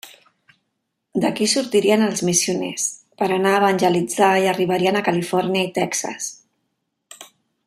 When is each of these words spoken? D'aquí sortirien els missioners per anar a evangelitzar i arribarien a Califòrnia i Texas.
D'aquí 1.25 1.47
sortirien 1.51 2.05
els 2.05 2.23
missioners 2.31 2.87
per 3.21 3.27
anar 3.37 3.53
a 3.53 3.61
evangelitzar 3.61 4.33
i 4.47 4.51
arribarien 4.55 4.99
a 5.03 5.07
Califòrnia 5.11 5.69
i 5.69 5.73
Texas. 5.81 6.35